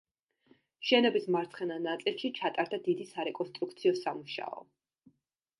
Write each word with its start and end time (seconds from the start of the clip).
შენობის 0.91 1.27
მარცხენა 1.35 1.77
ნაწილში 1.83 2.33
ჩატარდა 2.39 2.81
დიდი 2.89 3.07
სარეკონსტრუქციო 3.13 3.97
სამუშაო. 4.03 4.69